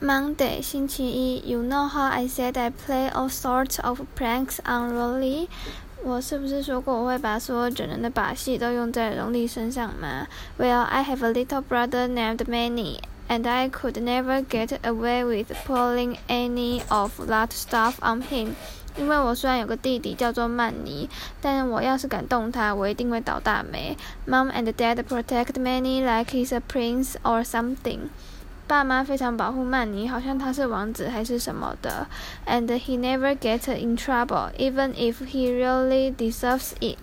[0.00, 5.48] Monday 星期一，You know how I said I play all sorts of pranks on Rowley？
[6.04, 16.16] 我是不是说过我会把所有整人的把戏都用在荣利身上吗？Well, I have a little brother named Manny, and I could never get away with pulling
[16.28, 18.50] any of that stuff on him。
[18.96, 21.08] 因为我虽然有个弟弟叫做曼尼，
[21.40, 23.96] 但我要是敢动他，我一定会倒大霉。
[24.28, 28.10] Mom and Dad protect Manny like he's a prince or something.
[28.67, 32.07] 爸妈非常保护曼尼，好像他是王子还是什么的。
[32.47, 36.97] And he never gets in trouble, even if he really deserves it.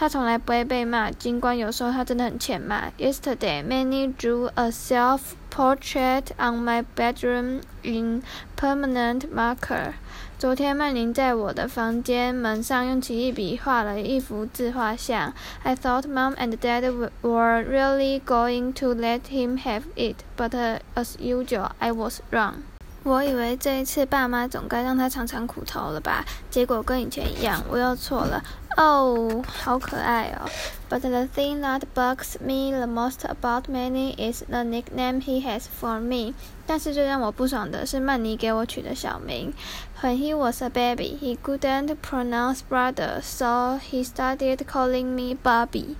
[0.00, 2.88] 他从来不会被骂，尽管有时候他真的很欠骂。
[2.96, 8.22] Yesterday, many drew a self-portrait on my bedroom in
[8.56, 9.92] permanent marker.
[10.38, 15.34] 昨天，曼宁在我的房间门上用奇异笔画了一幅自画像。
[15.64, 16.90] I thought Mom and Dad
[17.20, 22.62] were really going to let him have it, but as usual, I was wrong.
[23.02, 26.24] 我以为这一次爸妈总该让他尝尝苦头了吧？
[26.50, 28.42] 结果跟以前一样，我又错了。
[28.82, 30.48] Oh, how oh.
[30.88, 35.66] But the thing that bugs me the most about Manny is the nickname he has
[35.66, 36.32] for me.
[36.66, 39.52] 但是最让我不爽的是曼尼给我取的小名。
[40.00, 45.96] When he was a baby, he couldn't pronounce brother, so he started calling me Bubby.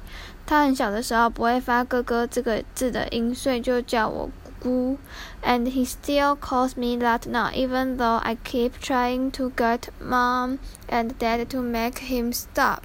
[0.46, 4.30] 他很小的时候不会发“哥哥”这个字的音，所以就叫我
[4.61, 4.97] 姑，
[5.43, 11.11] and he still calls me that now, even though I keep trying to get mom and
[11.19, 12.79] dad to make him stop.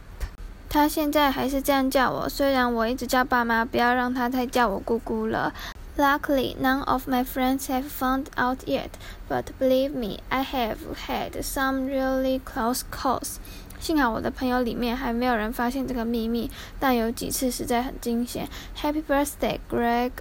[0.69, 5.53] 他现在还是这样叫我，虽然我一直叫爸妈不要让他再叫我姑姑了。
[5.97, 8.91] Luckily, none of my friends have found out yet,
[9.29, 13.37] but believe me, I have had some really close calls.
[13.81, 18.49] 幸好我的朋友里面还没有人发现这个秘密，但有几次实在很惊险。
[18.81, 20.13] Happy birthday, Greg!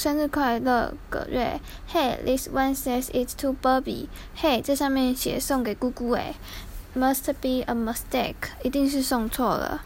[0.00, 1.60] 生日快乐，葛瑞
[1.92, 4.06] ！Hey，this one says it's to Bobby。
[4.34, 6.36] Hey，这上面写送给姑姑诶。
[6.96, 9.84] Must be a mistake，一定是送错了。